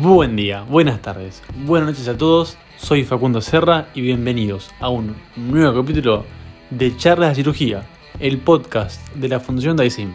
[0.00, 2.56] Buen día, buenas tardes, buenas noches a todos.
[2.76, 6.24] Soy Facundo Serra y bienvenidos a un nuevo capítulo
[6.70, 7.84] de Charlas de Cirugía,
[8.20, 10.12] el podcast de la Fundación Daisim.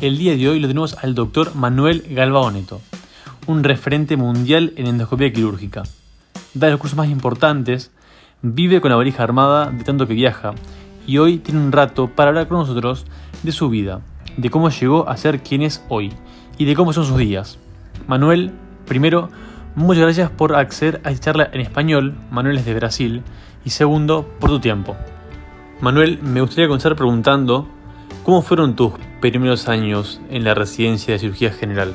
[0.00, 2.80] El día de hoy lo tenemos al doctor Manuel Galvaoneto,
[3.46, 5.82] un referente mundial en endoscopia quirúrgica.
[6.54, 7.90] Da los cursos más importantes,
[8.40, 10.54] vive con la valija armada de tanto que viaja
[11.06, 13.04] y hoy tiene un rato para hablar con nosotros
[13.42, 14.00] de su vida,
[14.38, 16.14] de cómo llegó a ser quien es hoy
[16.56, 17.58] y de cómo son sus días.
[18.06, 18.52] Manuel,
[18.86, 19.30] primero,
[19.74, 23.22] muchas gracias por acceder a esta charla en español, Manuel es de Brasil,
[23.64, 24.96] y segundo, por tu tiempo.
[25.80, 27.68] Manuel, me gustaría comenzar preguntando,
[28.24, 31.94] ¿cómo fueron tus primeros años en la residencia de cirugía general?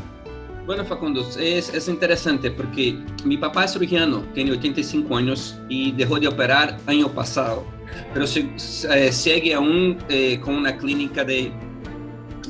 [0.65, 6.19] Bueno, Facundo, es, es, interesante porque mi papá es cirujano, tiene 85 años y dejó
[6.19, 7.65] de operar año pasado,
[8.13, 8.51] pero se,
[8.89, 11.51] eh, sigue aún eh, con una clínica de,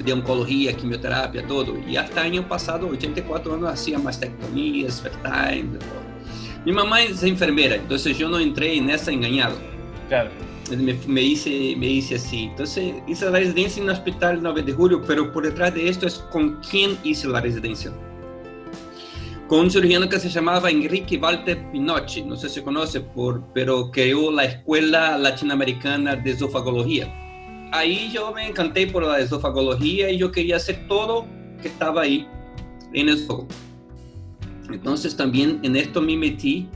[0.02, 1.78] de oncología, quimioterapia, todo.
[1.88, 6.12] Y hasta año pasado, 84 años, hacía mastectomías, time, todo.
[6.66, 9.12] Mi mamá es enfermera, entonces yo no entré en esa.
[10.08, 10.30] Claro.
[10.70, 12.44] Me, me, hice, me hice así.
[12.46, 16.06] Entonces hice la residencia en el hospital 9 de julio, pero por detrás de esto
[16.08, 17.92] es con quién hice la residencia.
[19.48, 23.92] Con un cirujano que se llamaba Enrique Walter Pinocchi, no sé si conoce, por, pero
[23.92, 27.14] creó la Escuela Latinoamericana de Esofagología.
[27.72, 31.26] Ahí yo me encanté por la esofagología y yo quería hacer todo
[31.62, 32.28] que estaba ahí
[32.94, 33.28] en el.
[34.72, 36.68] Entonces también en esto me metí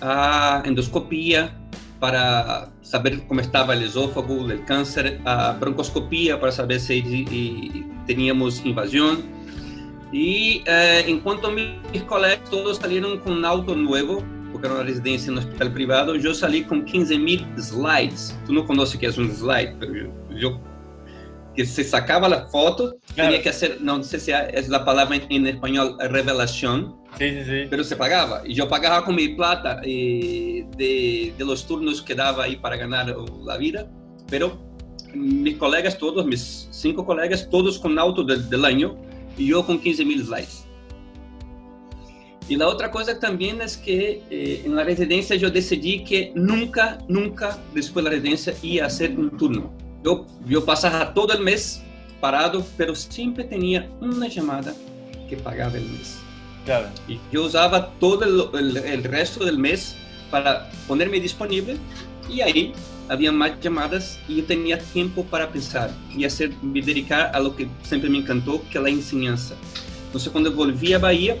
[0.00, 1.60] a endoscopía,
[2.00, 9.22] para saber cómo estaba el esófago, el cáncer, a broncoscopía para saber si teníamos invasión.
[10.10, 14.24] Y eh, en cuanto a mis colegas, todos salieron con un auto nuevo,
[14.60, 16.14] porque era una residencia en un hospital privado.
[16.16, 18.38] Yo salí con 15 mil slides.
[18.46, 20.60] Tú no conoces qué es un slide, pero yo, yo
[21.54, 23.30] que se sacaba la foto, claro.
[23.30, 26.96] tenía que hacer, no sé si es la palabra en, en español, revelación.
[27.18, 27.66] Sí, sí, sí.
[27.68, 28.42] Pero se pagaba.
[28.46, 32.76] Y yo pagaba con mi plata eh, de, de, los turnos que daba ahí para
[32.76, 33.14] ganar
[33.44, 33.90] la vida.
[34.28, 34.62] Pero
[35.12, 38.96] mis colegas, todos, mis cinco colegas, todos con auto del, del año
[39.36, 40.66] y yo con 15 mil slides.
[42.48, 46.98] Y la otra cosa también es que eh, en la residencia yo decidí que nunca,
[47.06, 49.72] nunca después de la residencia iba a hacer un turno.
[50.02, 51.82] Yo, yo pasaba todo el mes
[52.20, 54.74] parado, pero siempre tenía una llamada
[55.28, 56.18] que pagaba el mes.
[56.64, 56.88] Claro.
[57.08, 59.96] Y yo usaba todo el, el, el, resto del mes
[60.30, 61.76] para ponerme disponible
[62.28, 62.72] y ahí
[63.08, 67.56] había más llamadas y yo tenía tiempo para pensar y hacer, me dedicar a lo
[67.56, 69.54] que siempre me encantó, que es la enseñanza.
[70.06, 71.36] Entonces cuando volví a Bahía,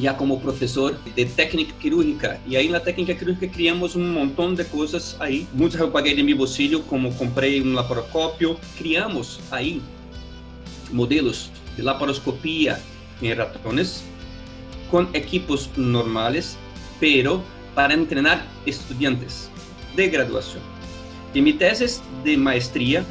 [0.00, 2.38] ya como profesor de técnica quirúrgica.
[2.48, 5.46] Y ahí en la técnica quirúrgica criamos un montón de cosas ahí.
[5.52, 8.58] Muchas yo pagué de mi bolsillo, como compré un laparoscopio.
[8.78, 9.80] Criamos ahí
[10.92, 12.78] modelos de laparoscopía
[13.22, 14.04] en ratones
[14.90, 16.56] con equipos normales,
[17.00, 17.42] pero
[17.74, 19.50] para entrenar estudiantes
[19.96, 20.62] de graduación.
[21.34, 23.04] Y mi tesis de maestría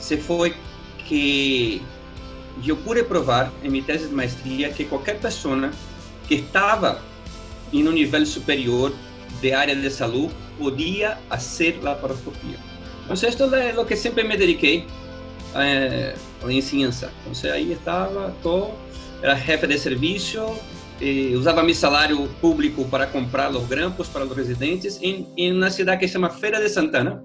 [0.00, 0.54] se fue
[1.08, 1.80] que
[2.62, 5.72] yo pude probar en mi tesis de maestría que cualquier persona
[6.26, 7.00] que estava
[7.72, 8.92] em um nível superior
[9.40, 12.56] de área de saúde podia fazer laparoscopia.
[13.04, 14.86] Então, isto é o que sempre me dediquei
[15.54, 16.52] eh, a la.
[16.52, 18.72] Então, aí estava, todo,
[19.20, 20.38] era jefe de serviço,
[21.00, 25.70] eh, usava meu salário público para comprar os grampos para os residentes em, em uma
[25.70, 27.22] cidade que se chama Feira de Santana,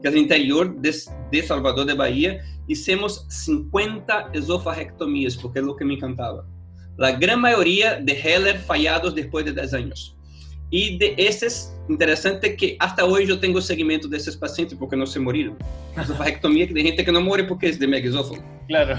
[0.00, 0.90] que é no interior de,
[1.30, 2.40] de Salvador de Bahia.
[2.68, 6.46] Hicimos 50 esofarectomias, porque é o que me encantava.
[6.98, 10.16] La gran mayoría de Heller fallados después de 10 años.
[10.68, 15.06] Y de esses, interesante que hasta hoy yo tengo seguimiento de esos pacientes porque no
[15.06, 15.56] se murieron.
[15.96, 18.42] Esofagectomía de gente que no muere porque es de megaesófago.
[18.66, 18.96] Claro.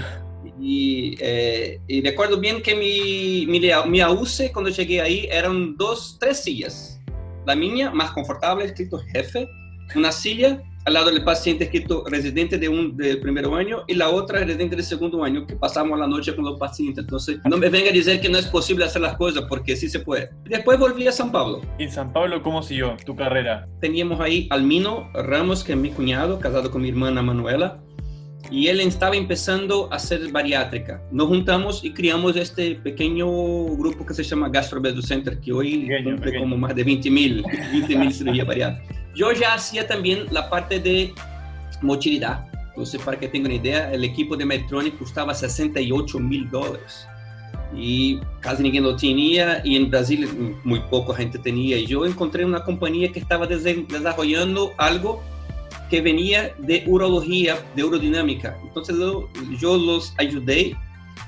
[0.58, 6.16] Y, eh, y recuerdo bien que mi, mi, mi AUCE cuando llegué ahí eran dos,
[6.18, 6.98] tres sillas.
[7.46, 9.46] La mía, más confortable, escrito jefe,
[9.94, 14.10] una silla al lado del paciente escrito residente de un del primer año y la
[14.10, 17.04] otra residente del segundo año que pasamos la noche con los pacientes.
[17.04, 19.88] Entonces, no me venga a decir que no es posible hacer las cosas porque sí
[19.88, 20.30] se puede.
[20.44, 21.60] Después volví a San Pablo.
[21.78, 23.68] ¿Y en San Pablo cómo siguió tu carrera?
[23.80, 27.80] Teníamos ahí Almino Ramos, que es mi cuñado, casado con mi hermana Manuela.
[28.50, 31.00] Y él estaba empezando a hacer bariátrica.
[31.12, 33.26] Nos juntamos y criamos este pequeño
[33.76, 37.96] grupo que se llama Gastrobedo Center, que hoy cumple como más de 20 mil 20
[37.96, 38.96] mil cirugías bariátricas.
[39.14, 41.12] Yo ya hacía también la parte de
[41.80, 42.46] motilidad.
[42.70, 47.06] Entonces, para que tengan una idea, el equipo de Medtronic costaba 68 mil dólares.
[47.76, 50.28] Y casi ninguém lo tenía, y en Brasil
[50.64, 51.76] muy poca gente tenía.
[51.78, 55.22] Y yo encontré una compañía que estaba desarrollando algo
[55.90, 58.56] que venía de urología, de urodinámica.
[58.62, 58.96] Entonces,
[59.58, 60.76] yo los ayudé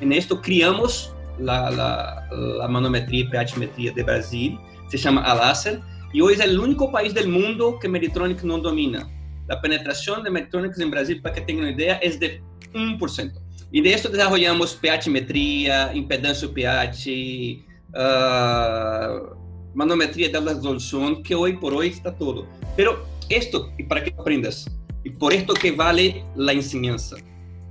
[0.00, 5.80] en esto, criamos la, la, la manometria e pH-metria de Brasil, se chama Alasser,
[6.14, 9.10] e hoje é o único país do mundo que Medtronic não domina.
[9.48, 12.40] A penetração de Medtronic em Brasil, para que tenham uma ideia, é de
[12.74, 13.32] 1%.
[13.72, 17.64] E de isso desenvolvemos pH-metria, impedância pH,
[17.94, 19.36] uh,
[19.74, 22.46] manometria de resolução, que hoje por hoje está todo.
[22.76, 24.66] Pero esto, e para que aprendas,
[25.04, 27.16] e por esto que vale a ensinança,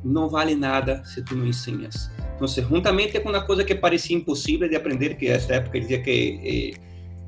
[0.04, 2.12] não vale nada se tu não ensinas.
[2.36, 6.40] Então, juntamente com uma coisa que parecia impossível de aprender, que nessa época dizia que
[6.44, 6.80] eh,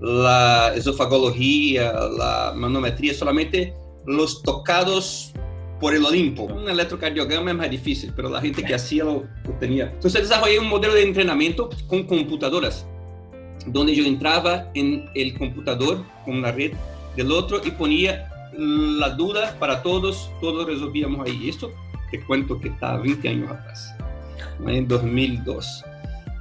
[0.01, 3.73] la esofagología, la manometría, solamente
[4.05, 5.31] los tocados
[5.79, 6.43] por el Olimpo.
[6.43, 9.91] Un electrocardiograma es más difícil, pero la gente que hacía lo, lo tenía.
[9.93, 12.85] Entonces desarrollé un modelo de entrenamiento con computadoras,
[13.67, 16.73] donde yo entraba en el computador con la red
[17.15, 21.49] del otro y ponía la duda para todos, todos resolvíamos ahí.
[21.49, 21.71] Esto
[22.11, 23.95] te cuento que está 20 años atrás,
[24.65, 25.83] en 2002.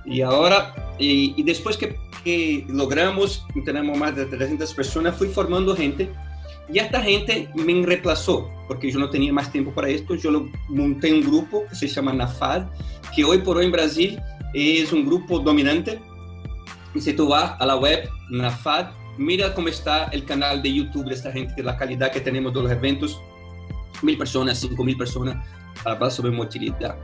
[0.05, 6.11] Y ahora, y, después que logramos, tenemos más de 300 personas, fui formando gente
[6.73, 10.15] y esta gente me reemplazó, porque yo no tenía más tiempo para esto.
[10.15, 12.67] Yo monté un grupo que se llama NAFAD,
[13.15, 14.21] que hoy por hoy en Brasil
[14.55, 16.01] es un grupo dominante.
[16.95, 18.87] Y si tú vas a la web NAFAD,
[19.19, 22.63] mira cómo está el canal de YouTube de esta gente, la calidad que tenemos de
[22.63, 23.21] los eventos.
[24.03, 25.37] Mil personas, cinco mil personas,
[25.83, 26.97] para hablar sobre motilidad.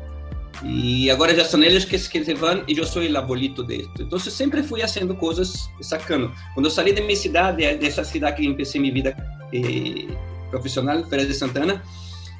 [0.64, 3.90] E agora já são eles que, que se vão e eu sou o abuelito disso.
[4.00, 6.32] Então, sempre fui fazendo coisas sacando.
[6.54, 9.16] Quando eu saí da minha cidade, dessa cidade que comecei minha vida
[9.52, 10.08] eh,
[10.50, 11.82] profissional, Feira de Santana,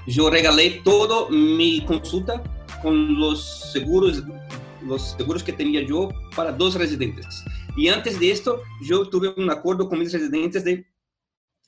[0.07, 2.43] eu regalei toda minha consulta
[2.83, 4.25] com os seguros,
[4.87, 7.45] os seguros que tinha eu para dois residentes.
[7.77, 10.85] E antes disso, eu tive um acordo com meus residentes de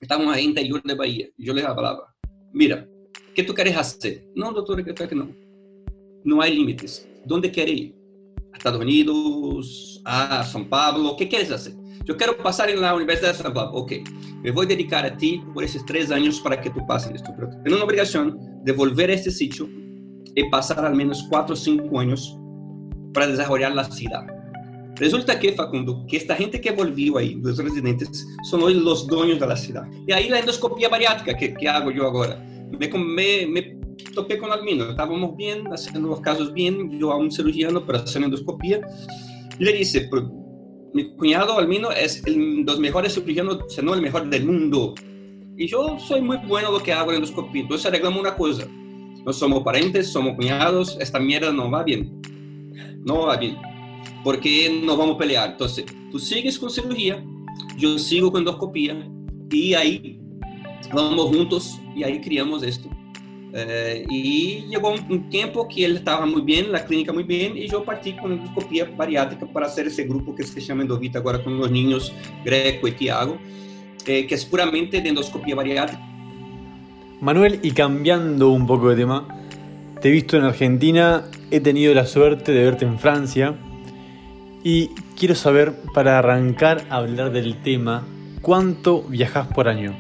[0.03, 1.31] estavam aí interior da Bahia.
[1.39, 2.07] Eu les falava:
[2.53, 2.89] mira,
[3.31, 4.27] o que tu queres fazer?
[4.35, 5.35] Não, doutor, eu quero que não
[6.25, 7.09] não há limites.
[7.31, 7.95] Onde quer ir?
[8.57, 11.75] Estados Unidos, a São Paulo, o que queres fazer?
[12.07, 13.79] Eu quero passar na Universidade de São Paulo.
[13.79, 14.03] Ok,
[14.43, 17.33] me vou dedicar a ti por esses três anos para que tu passes isto.
[17.33, 19.69] Pero tenho uma obrigação de volver a este sítio
[20.37, 22.37] e passar ao menos quatro ou cinco anos
[23.12, 24.41] para desenvolver a cidade.
[25.01, 29.39] Resulta que, Facundo, que esta gente que volviu aí, os residentes, são hoje os donos
[29.39, 29.89] da cidade.
[30.07, 32.37] E aí a endoscopia bariátrica, que, que hago eu agora,
[32.71, 33.81] me, me, me
[34.15, 38.23] topé con Almino, estábamos bien, haciendo los casos bien, yo a un cirujano para hacer
[38.23, 38.83] endoscopía,
[39.59, 40.11] y le dice,
[40.93, 44.95] mi cuñado Almino es el, de los mejores cirujanos, si no el mejor del mundo,
[45.57, 48.67] y yo soy muy bueno en lo que hago en endoscopía, entonces arreglamos una cosa,
[49.25, 52.21] no somos parentes, somos cuñados, esta mierda no va bien,
[53.05, 53.56] no va bien,
[54.23, 57.25] porque nos vamos a pelear, entonces tú sigues con cirugía,
[57.76, 59.08] yo sigo con endoscopía,
[59.50, 60.20] y ahí
[60.93, 62.88] vamos juntos, y ahí criamos esto.
[63.52, 64.06] Eh,
[64.70, 67.81] chegou um, um, tempo que ele estava muito bem, na clínica muito bem, e eu
[67.82, 71.70] parti com endoscopia bariátrica para ser esse grupo que se chama Endovita agora com os
[71.70, 72.12] ninhos
[72.44, 73.38] Greco e Tiago,
[74.06, 76.00] eh, que é puramente de endoscopia bariátrica.
[77.20, 79.26] Manuel, y cambiando un poco de tema,
[80.00, 83.55] te he visto en Argentina, he tenido la suerte de verte en Francia
[84.64, 84.88] y
[85.19, 88.06] quiero saber, para arrancar a hablar del tema,
[88.41, 89.97] ¿cuánto viajas por año?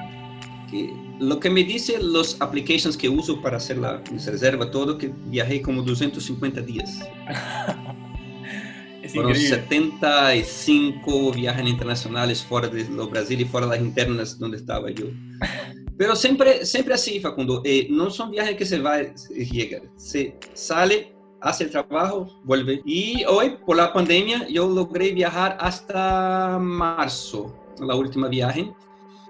[0.70, 5.12] Que lo que me dice los applications que uso para hacer la reserva, todo, que
[5.26, 7.00] viajé como 250 días.
[9.02, 14.56] es Fueron 75 viajes internacionales fuera de lo Brasil y fuera de las internas donde
[14.56, 15.06] estaba yo.
[16.00, 19.82] Pero siempre, siempre así, Facundo, eh, no son viajes que se va y llega.
[19.96, 22.80] Se sale, hace el trabajo, vuelve.
[22.86, 28.72] Y hoy, por la pandemia, yo logré viajar hasta marzo, la última viaje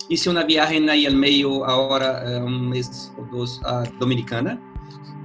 [0.08, 4.60] hice una viaje ahí al medio ahora, eh, un mes o dos, a Dominicana.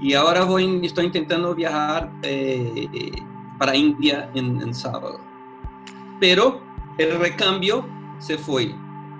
[0.01, 3.11] Y ahora voy, estoy intentando viajar eh,
[3.59, 5.19] para India en, en, sábado.
[6.19, 6.59] Pero
[6.97, 7.85] el recambio
[8.17, 8.73] se fue.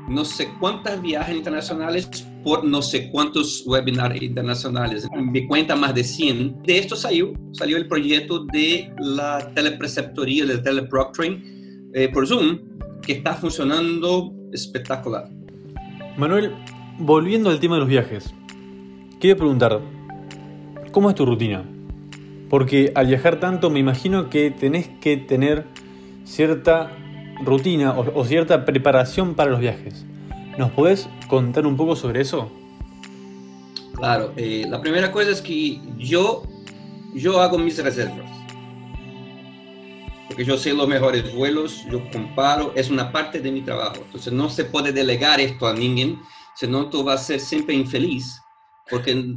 [0.08, 2.10] No sé cuántas viajes internacionales
[2.44, 5.08] por no sé cuántos webinars internacionales.
[5.16, 6.62] Me cuenta más de 100.
[6.62, 12.60] De esto salió, salió el proyecto de la telepreceptoría, de teleproctoring eh, por Zoom,
[13.02, 15.28] que está funcionando espectacular.
[16.18, 16.54] Manuel,
[17.00, 18.34] volviendo al tema de los viajes,
[19.20, 19.82] quiero preguntar,
[20.92, 21.66] ¿cómo es tu rutina?
[22.50, 25.66] Porque al viajar tanto me imagino que tenés que tener
[26.26, 26.92] cierta
[27.44, 30.06] rutina o, cierta preparación para los viajes.
[30.58, 32.50] ¿Nos podés contar un poco sobre eso?
[33.96, 36.44] Claro, eh, la primera cosa es que yo,
[37.13, 38.32] yo hago mis reservas.
[40.27, 43.98] Porque yo sé los mejores vuelos, yo comparo, es una parte de mi trabajo.
[44.06, 46.20] Entonces no se puede delegar esto a alguien,
[46.56, 48.39] senón tú vas a ser siempre infeliz,
[48.89, 49.36] porque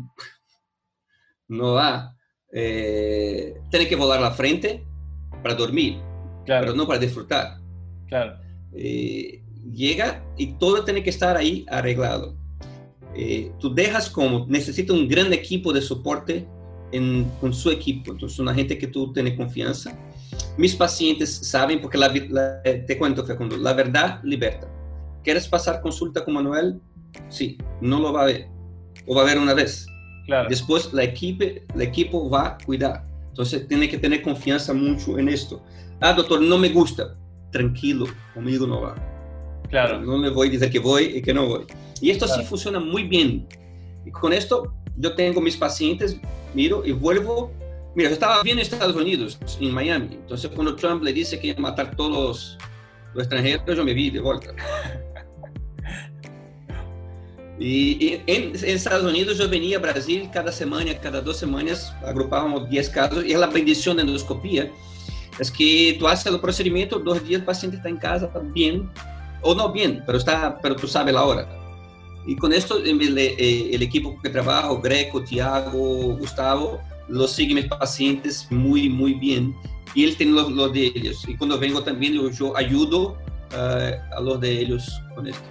[1.48, 2.14] no va.
[2.52, 4.86] Eh, tiene que volar la frente,
[5.42, 6.00] para dormir,
[6.44, 6.66] claro.
[6.66, 7.58] pero no para disfrutar.
[8.08, 8.38] Claro.
[8.72, 12.36] Eh, llega y todo tiene que estar ahí arreglado.
[13.14, 16.46] Eh, tú dejas como, necesita un gran equipo de soporte
[16.92, 19.96] en, con su equipo, entonces una gente que tú tienes confianza.
[20.56, 24.68] Mis pacientes saben, porque la, la, te cuento, Facundo, la verdad liberta.
[25.24, 26.80] ¿Quieres pasar consulta con Manuel?
[27.28, 28.48] Sí, no lo va a ver,
[29.06, 29.86] o va a ver una vez.
[30.26, 30.48] Claro.
[30.48, 33.04] Después la equipo, el equipo va a cuidar.
[33.28, 35.62] Entonces tiene que tener confianza mucho en esto.
[36.00, 37.16] Ah, doctor, no me gusta.
[37.50, 38.94] Tranquilo, conmigo no va.
[39.70, 40.00] Claro.
[40.00, 41.64] No le voy a decir que voy y que no voy.
[42.00, 42.42] Y esto claro.
[42.42, 43.46] sí funciona muy bien.
[44.04, 46.18] Y con esto yo tengo mis pacientes,
[46.54, 47.52] miro y vuelvo.
[47.94, 50.14] Mira, yo estaba bien en Estados Unidos, en Miami.
[50.14, 52.58] Entonces cuando Trump le dice que iba a matar todos
[53.14, 54.54] los extranjeros, yo me vi de vuelta.
[57.60, 62.90] Y, en, Estados Unidos yo venía a Brasil cada semana, cada dos semanas, agrupábamos 10
[62.90, 64.70] casos y la bendición de endoscopía
[65.38, 68.90] es que tú haces el procedimiento, dos días el paciente está en casa bien,
[69.42, 71.48] o no bien, pero, está, pero tú sabes la hora.
[72.26, 78.46] Y con esto el, el equipo que trabajo, Greco, Tiago, Gustavo, los siguen mis pacientes
[78.50, 79.54] muy, muy bien.
[79.94, 81.24] Y él tiene los, los de ellos.
[81.26, 83.16] Y cuando vengo también yo, yo ayudo
[83.52, 85.42] uh, a los de ellos con esto.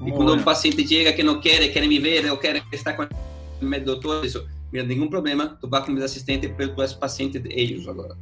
[0.00, 0.40] Y Muy cuando bueno.
[0.40, 3.08] un paciente llega que no quiere, quiere me ver o quiere estar con
[3.60, 7.38] el doctor, eso, mira, ningún problema, tú vas con mis asistentes, pero tú eres paciente
[7.38, 8.16] de ellos ahora.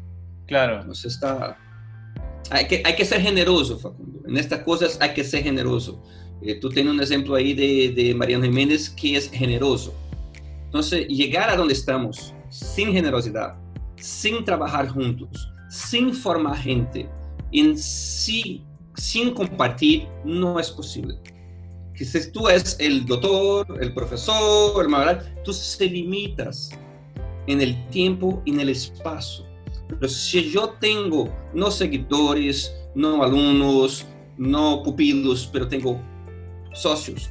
[0.51, 0.81] Claro.
[0.81, 1.57] Entonces está...
[2.51, 4.23] Hay que, hay que ser generoso, Facundo.
[4.27, 6.03] En estas cosas hay que ser generoso.
[6.43, 9.95] Eh, tú tienes un ejemplo ahí de, de Mariano Jiménez que es generoso.
[10.65, 13.55] Entonces, llegar a donde estamos sin generosidad,
[13.95, 17.09] sin trabajar juntos, sin formar gente,
[17.53, 18.65] en sí,
[18.97, 21.17] sin compartir, no es posible.
[21.95, 26.71] Que si tú eres el doctor, el profesor, el tú se limitas
[27.47, 29.50] en el tiempo y en el espacio.
[29.99, 34.07] Pero si yo tengo no seguidores, no alumnos,
[34.37, 36.01] no pupilos, pero tengo
[36.73, 37.31] socios,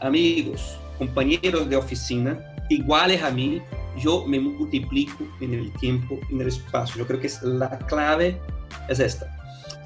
[0.00, 2.38] amigos, compañeros de oficina
[2.70, 3.60] iguales a mí,
[3.98, 6.98] yo me multiplico en el tiempo en el espacio.
[6.98, 8.40] Yo creo que es la clave
[8.88, 9.26] es esta.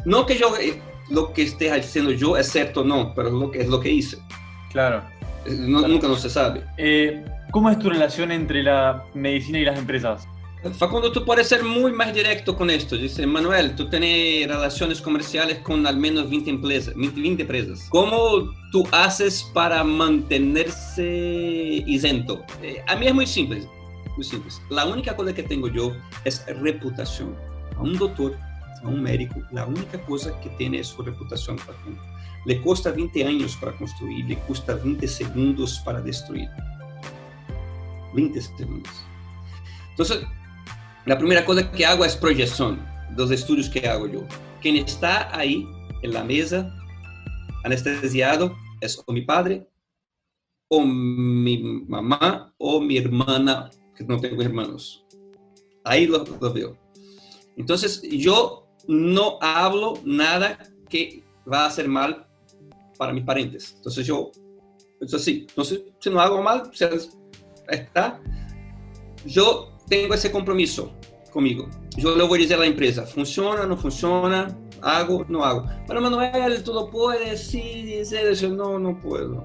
[0.05, 0.81] No que yo eh,
[1.11, 4.19] lo que esté haciendo yo es cierto no, pero lo que es lo que hice.
[4.71, 5.03] Claro.
[5.47, 5.89] No, Claro.
[5.89, 6.63] Nunca no se sabe.
[6.77, 10.27] Eh, ¿Cómo es tu relación entre la medicina y las empresas?
[10.73, 12.97] Facundo, tú puedes ser muy más directo con esto.
[12.97, 16.95] Dice, Manuel, tú tienes relaciones comerciales con al menos 20 empresas.
[16.95, 17.87] 20, 20 empresas.
[17.91, 21.05] ¿Cómo tú haces para mantenerse
[21.87, 22.43] isento?
[22.63, 23.63] Eh, a mí es muy simple,
[24.17, 24.51] muy simple.
[24.71, 25.93] La única cosa que tengo yo
[26.25, 27.37] es reputación.
[27.77, 28.35] A un doctor,
[28.83, 32.01] a un médico, la única cosa que tiene es su reputación, Facundo.
[32.47, 36.49] Le cuesta 20 años para construir, le cuesta 20 segundos para destruir.
[38.15, 38.93] 20 segundos.
[39.91, 40.25] Entonces,
[41.07, 44.27] la primera cosa que hago proyección de los estudios que hago yo.
[44.61, 45.67] Quien está ahí
[46.03, 46.75] en la mesa,
[47.65, 49.67] anestesiado, es o mi padre,
[50.69, 55.05] o mi mamá, o mi hermana, que no tengo hermanos.
[55.85, 56.79] Ahí lo, lo veo.
[57.57, 60.59] Entonces, yo no hablo nada
[60.89, 62.27] que va a hacer mal
[62.99, 63.75] para mis parientes.
[63.77, 64.31] Entonces, yo,
[65.01, 65.47] es así.
[65.49, 66.91] Entonces, si no hago mal, o sea,
[67.69, 68.21] está.
[69.27, 70.93] Yo tengo ese compromiso
[71.31, 71.69] conmigo.
[71.97, 75.67] Yo le voy a decir a la empresa, funciona, no funciona, hago, no hago.
[75.87, 79.45] Pero Manuel, tú lo puedes, sí, dice eso, no, no puedo,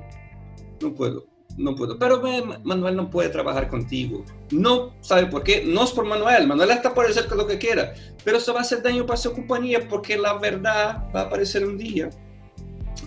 [0.81, 1.25] no puedo,
[1.57, 1.97] no puedo.
[1.97, 2.21] Pero
[2.63, 4.23] Manuel no puede trabajar contigo.
[4.51, 5.63] No, ¿sabe por qué?
[5.65, 7.93] No es por Manuel, Manuel está por hacer lo que quiera,
[8.23, 11.65] pero eso va a hacer daño para su compañía porque la verdad va a aparecer
[11.65, 12.09] un día.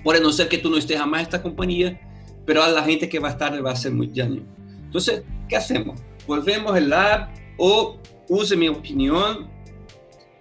[0.03, 2.01] Puede no ser que tú no estés jamás en esta compañía,
[2.45, 4.43] pero a la gente que va a estar le va a hacer muy daño.
[4.85, 6.01] Entonces, ¿qué hacemos?
[6.27, 7.99] Volvemos el lab o
[8.29, 9.51] use mi opinión,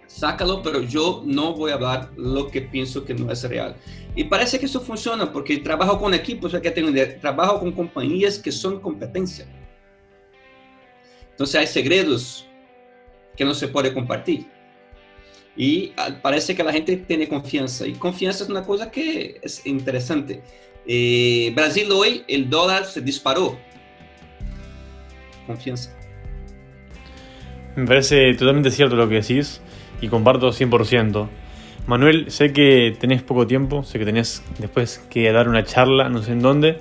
[0.07, 3.75] sácalo, pero yo no voy a hablar lo que pienso que no es real.
[4.15, 8.37] Y parece que eso funciona porque trabajo con equipos, hay que tener, trabajo con compañías
[8.37, 9.45] que son competencia.
[11.31, 12.45] Entonces hay secretos
[13.35, 14.47] que no se puede compartir.
[15.55, 17.87] Y ah, parece que la gente tiene confianza.
[17.87, 20.41] Y confianza es una cosa que es interesante.
[20.85, 23.57] Eh, Brasil hoy, el dólar se disparó.
[25.47, 25.91] Confianza.
[27.75, 29.61] Me parece totalmente cierto lo que decís
[30.01, 31.29] y comparto 100%.
[31.87, 36.21] Manuel, sé que tenés poco tiempo, sé que tenés después que dar una charla, no
[36.21, 36.77] sé en dónde,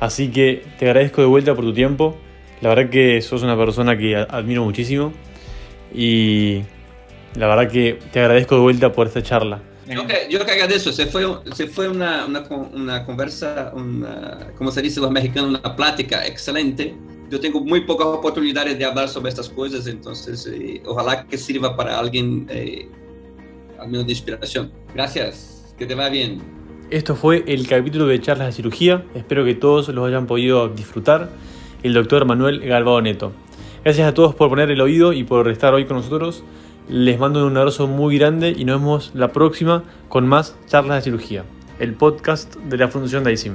[0.00, 2.16] así que te agradezco de vuelta por tu tiempo.
[2.60, 5.12] La verdad que sos una persona que a- admiro muchísimo
[5.94, 6.62] y
[7.34, 9.60] la verdad que te agradezco de vuelta por esta charla.
[9.86, 14.52] Yo que, yo que agradezco, se fue, se fue una, una, con- una conversa, una,
[14.56, 16.94] como se dice los mexicanos, una plática excelente.
[17.32, 21.74] Yo tengo muy pocas oportunidades de hablar sobre estas cosas, entonces eh, ojalá que sirva
[21.74, 22.86] para alguien eh,
[23.80, 24.70] al menos de inspiración.
[24.94, 26.42] Gracias, que te va bien.
[26.90, 31.30] Esto fue el capítulo de charlas de cirugía, espero que todos los hayan podido disfrutar.
[31.82, 33.32] El doctor Manuel Galvao Neto.
[33.82, 36.44] Gracias a todos por poner el oído y por estar hoy con nosotros.
[36.86, 41.10] Les mando un abrazo muy grande y nos vemos la próxima con más charlas de
[41.10, 41.44] cirugía,
[41.78, 43.54] el podcast de la Fundación DAISIM.